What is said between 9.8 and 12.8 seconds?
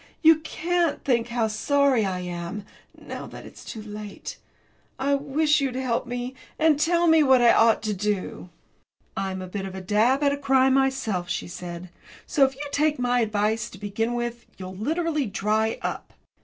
dab at a cry myself," she said. "So, if you